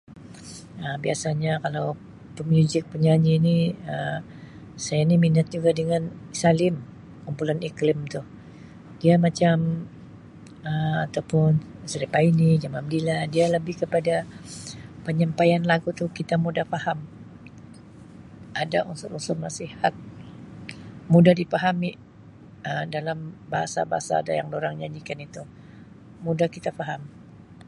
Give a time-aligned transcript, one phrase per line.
[0.83, 1.87] Um Biasanya kalau
[2.37, 3.57] pemuzik penyanyi ini
[3.93, 4.21] Um
[4.85, 6.01] saya ini minat juga dengan
[6.41, 6.75] Salim,
[7.25, 8.21] kumpulan Iklim tu.
[9.01, 9.55] Dia macam
[10.69, 11.51] Um atau pun
[11.91, 14.15] Sharifah Aini, Jamal Abdillah, dia lebih kepada
[15.05, 16.99] penyampaian lagu tu kita mudah paham,
[18.61, 19.93] ada unsur-unsur nasihat
[21.13, 21.89] mudah dipahami
[22.67, 23.17] Um dalam
[23.53, 25.43] bahasa-bahasa ada yang durang nyanyikan itu.
[26.25, 27.01] Mudah kita faham.